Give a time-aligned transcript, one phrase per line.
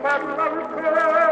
[0.00, 1.23] per l'altare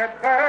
[0.00, 0.39] that bird.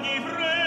[0.00, 0.57] di freddo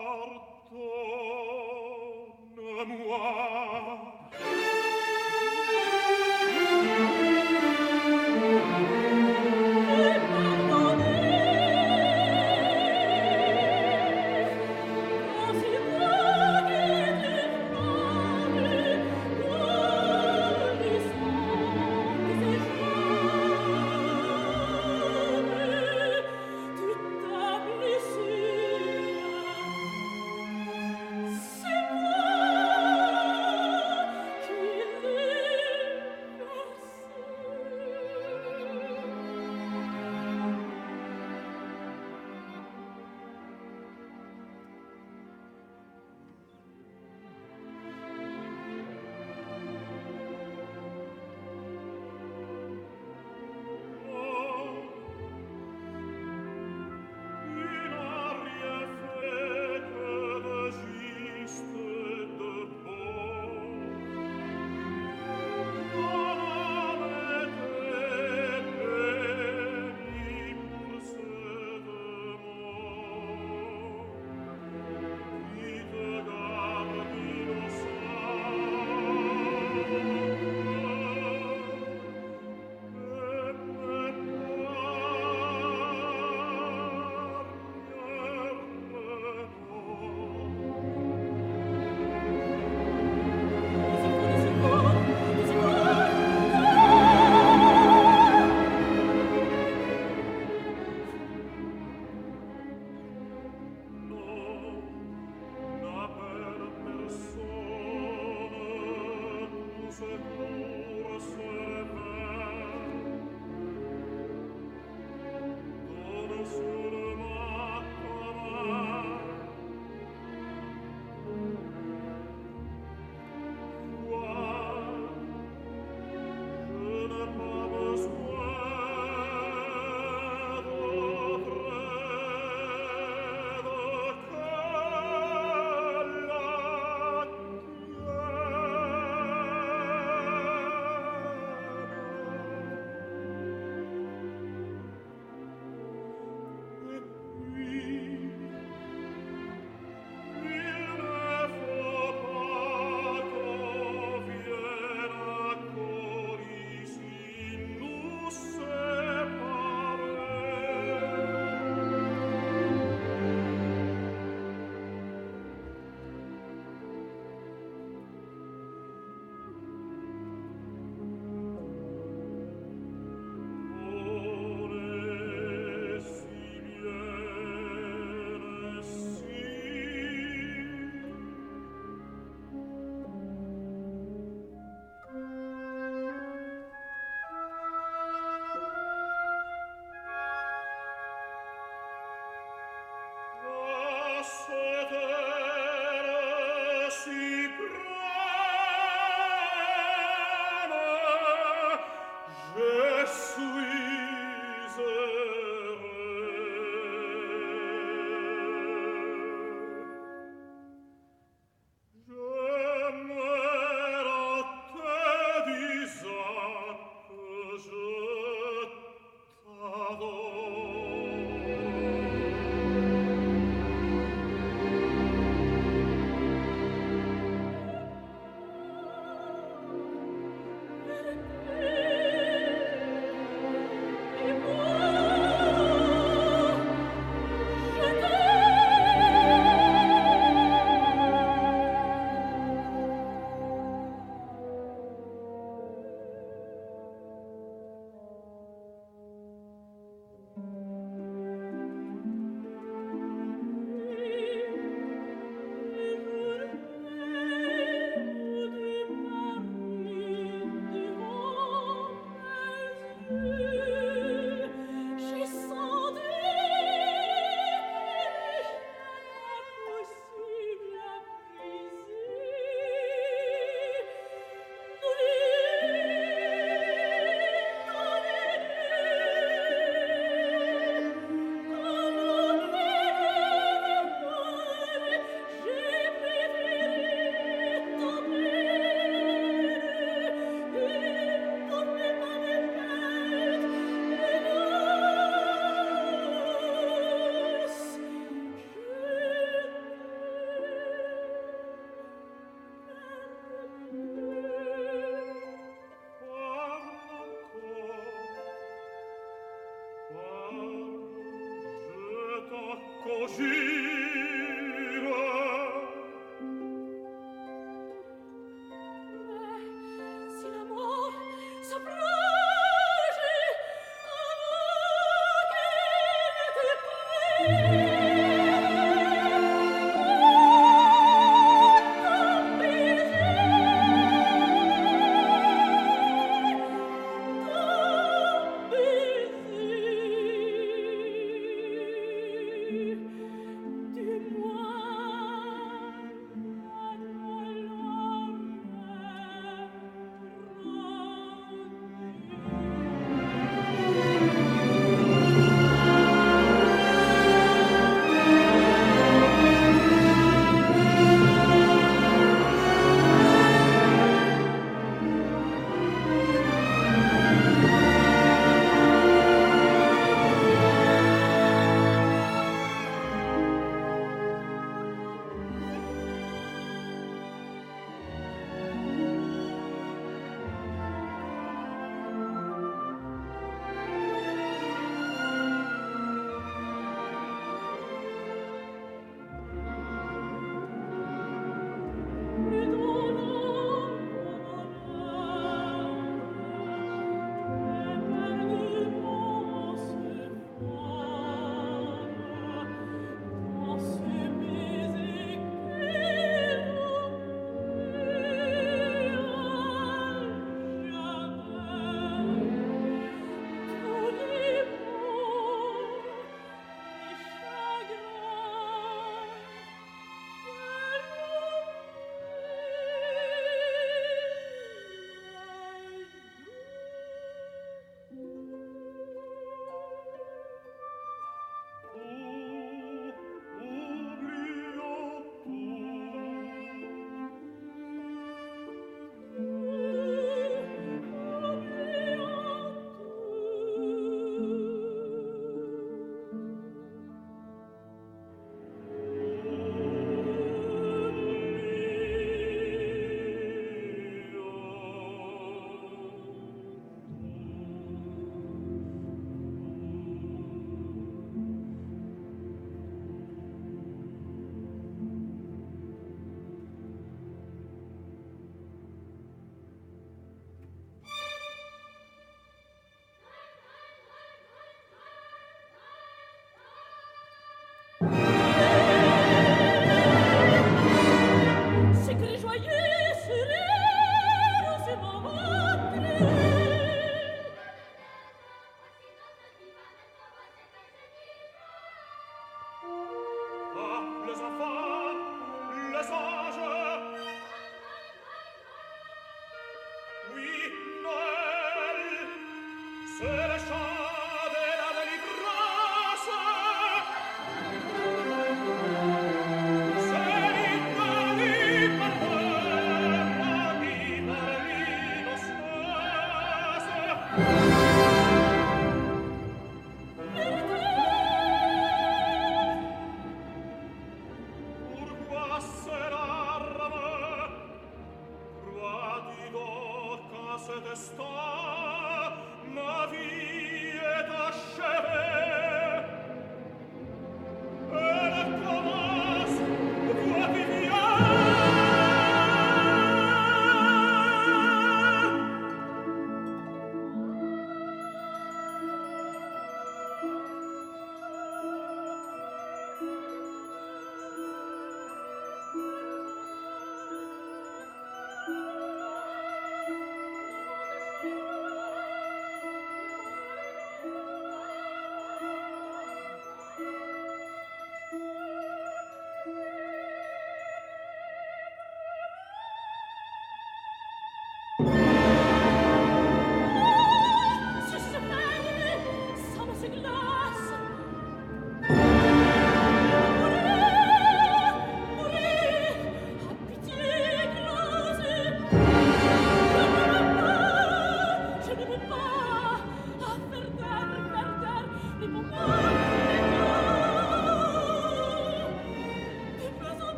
[0.00, 1.17] morto